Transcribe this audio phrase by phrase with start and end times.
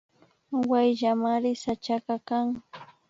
[0.69, 2.47] Wayllamari sachaka kan